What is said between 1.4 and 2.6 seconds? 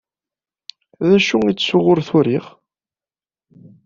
ay ttuɣ ur t-uriɣ?